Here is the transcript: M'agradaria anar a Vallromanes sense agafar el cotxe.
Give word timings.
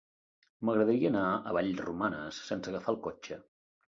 M'agradaria 0.69 1.11
anar 1.13 1.25
a 1.33 1.53
Vallromanes 1.57 2.39
sense 2.47 2.73
agafar 2.73 2.95
el 2.95 2.99
cotxe. 3.09 3.39